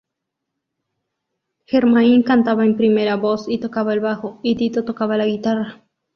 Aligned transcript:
Jermaine 1.67 2.23
cantaba 2.23 2.65
en 2.65 2.75
primera 2.75 3.17
voz 3.17 3.47
y 3.47 3.59
tocaba 3.59 3.93
el 3.93 3.99
bajo, 3.99 4.39
y 4.41 4.55
Tito 4.55 4.83
tocaba 4.83 5.15
la 5.15 5.27
guitarra. 5.27 5.83